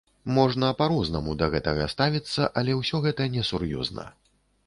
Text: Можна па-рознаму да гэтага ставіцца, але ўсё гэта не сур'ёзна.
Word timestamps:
Можна 0.35 0.69
па-рознаму 0.79 1.35
да 1.41 1.49
гэтага 1.55 1.85
ставіцца, 1.95 2.49
але 2.61 2.71
ўсё 2.79 3.03
гэта 3.05 3.27
не 3.35 3.45
сур'ёзна. 3.53 4.07